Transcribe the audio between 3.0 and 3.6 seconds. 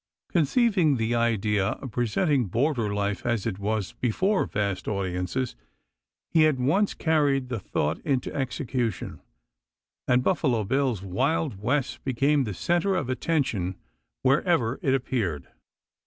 as it